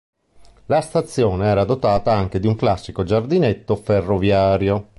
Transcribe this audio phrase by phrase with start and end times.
[0.65, 4.89] La stazione era dotata anche di un classico giardinetto ferroviario.